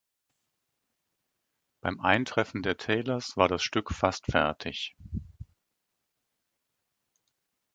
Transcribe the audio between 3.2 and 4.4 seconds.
war das Stück fast